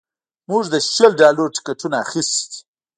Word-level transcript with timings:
موږ 0.49 0.63
د 0.73 0.75
شل 0.93 1.11
ډالرو 1.21 1.53
ټکټونه 1.55 1.95
اخیستي 2.03 2.45
دي 2.53 2.59